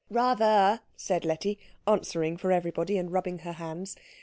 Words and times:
"Rather," 0.09 0.79
said 0.97 1.23
Letty, 1.23 1.59
answering 1.87 2.35
for 2.35 2.51
everybody, 2.51 2.97
and 2.97 3.11
rubbing 3.13 3.37
her 3.45 3.51
hands. 3.53 3.95